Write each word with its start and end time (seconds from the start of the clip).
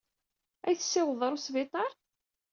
Ad 0.67 0.71
iyi-tessiwḍed 0.71 1.21
ɣer 1.23 1.31
wesbiṭar? 1.33 1.91